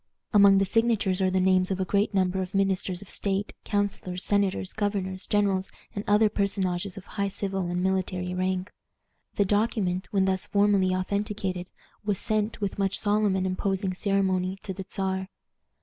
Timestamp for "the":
0.57-0.65, 1.29-1.39, 9.35-9.45, 14.73-14.87